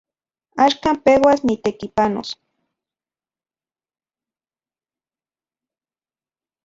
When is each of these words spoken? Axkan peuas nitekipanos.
Axkan 0.65 0.95
peuas 1.05 1.39
nitekipanos. 1.47 2.29